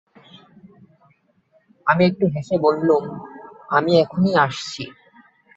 [1.87, 3.03] আমি একটু হেসে বললুম,
[3.69, 4.83] আমি এখনই আসছি।